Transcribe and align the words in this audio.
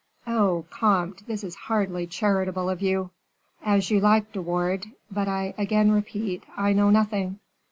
Oh! 0.25 0.65
comte, 0.71 1.27
this 1.27 1.43
is 1.43 1.53
hardly 1.69 2.07
charitable 2.07 2.71
of 2.71 2.81
you." 2.81 3.11
"As 3.63 3.91
you 3.91 3.99
like, 3.99 4.31
De 4.33 4.41
Wardes; 4.41 4.87
but 5.11 5.27
I 5.27 5.53
again 5.59 5.91
repeat, 5.91 6.43
I 6.57 6.73
know 6.73 6.89
nothing." 6.89 7.37